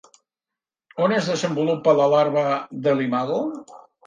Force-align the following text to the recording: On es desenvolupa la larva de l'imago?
On 1.07 1.13
es 1.17 1.29
desenvolupa 1.31 1.93
la 2.01 2.09
larva 2.15 2.47
de 2.89 2.97
l'imago? 2.99 3.39